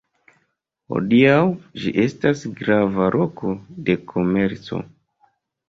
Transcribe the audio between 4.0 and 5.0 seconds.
komerco.